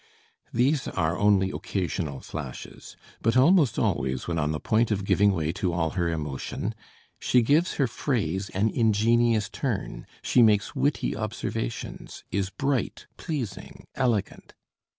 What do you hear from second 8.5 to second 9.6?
an ingenious